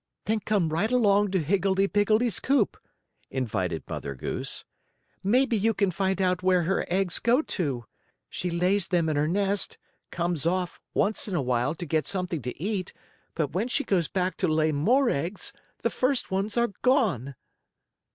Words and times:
"Then 0.25 0.39
come 0.39 0.69
right 0.69 0.91
along 0.91 1.29
to 1.29 1.43
Higgledee 1.43 1.85
Piggledee's 1.87 2.39
coop," 2.39 2.75
invited 3.29 3.83
Mother 3.87 4.15
Goose. 4.15 4.65
"Maybe 5.23 5.55
you 5.55 5.75
can 5.75 5.91
find 5.91 6.19
out 6.19 6.41
where 6.41 6.63
her 6.63 6.87
eggs 6.89 7.19
go 7.19 7.43
to. 7.43 7.85
She 8.27 8.49
lays 8.49 8.87
them 8.87 9.09
in 9.09 9.15
her 9.15 9.27
nest, 9.27 9.77
comes 10.09 10.47
off, 10.47 10.81
once 10.95 11.27
in 11.27 11.35
a 11.35 11.41
while, 11.43 11.75
to 11.75 11.85
get 11.85 12.07
something 12.07 12.41
to 12.41 12.59
eat, 12.59 12.93
but 13.35 13.51
when 13.53 13.67
she 13.67 13.83
goes 13.83 14.07
back 14.07 14.37
to 14.37 14.47
lay 14.47 14.71
more 14.71 15.07
eggs 15.07 15.53
the 15.83 15.91
first 15.91 16.31
ones 16.31 16.57
are 16.57 16.69
gone." 16.81 17.35